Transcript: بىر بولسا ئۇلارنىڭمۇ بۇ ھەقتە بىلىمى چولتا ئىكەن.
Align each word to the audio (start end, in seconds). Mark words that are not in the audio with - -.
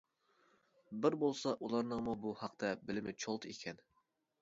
بىر 1.03 1.17
بولسا 1.25 1.53
ئۇلارنىڭمۇ 1.67 2.17
بۇ 2.25 2.35
ھەقتە 2.43 2.75
بىلىمى 2.91 3.19
چولتا 3.25 3.57
ئىكەن. 3.57 3.83